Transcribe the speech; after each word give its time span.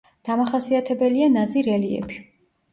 დამახასიათებელია 0.29 1.29
ნაზი 1.37 1.65
რელიეფი. 1.71 2.21